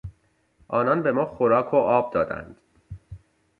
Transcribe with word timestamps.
آنان 0.67 1.03
به 1.03 1.11
ما 1.11 1.25
خوراک 1.25 1.73
و 1.73 1.77
آب 1.77 2.13
دادند. 2.13 2.57